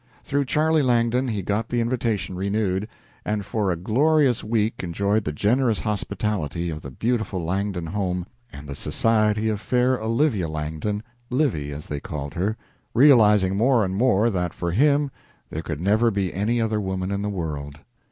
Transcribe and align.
Through 0.23 0.45
Charlie 0.45 0.81
Langdon 0.81 1.27
he 1.27 1.43
got 1.43 1.69
the 1.69 1.79
invitation 1.79 2.35
renewed, 2.35 2.87
and 3.23 3.45
for 3.45 3.69
a 3.69 3.75
glorious 3.75 4.43
week 4.43 4.81
enjoyed 4.81 5.25
the 5.25 5.31
generous 5.31 5.81
hospitality 5.81 6.71
of 6.71 6.81
the 6.81 6.89
beautiful 6.89 7.45
Langdon 7.45 7.85
home 7.85 8.25
and 8.51 8.67
the 8.67 8.73
society 8.73 9.47
of 9.47 9.61
fair 9.61 9.99
Olivia 9.99 10.47
Langdon 10.47 11.03
Livy, 11.29 11.69
as 11.71 11.85
they 11.85 11.99
called 11.99 12.33
her 12.33 12.57
realizing 12.95 13.55
more 13.55 13.85
and 13.85 13.95
more 13.95 14.31
that 14.31 14.55
for 14.55 14.71
him 14.71 15.11
there 15.51 15.61
could 15.61 15.79
never 15.79 16.09
be 16.09 16.33
any 16.33 16.59
other 16.59 16.81
woman 16.81 17.11
in 17.11 17.21
the 17.21 17.29
world. 17.29 17.77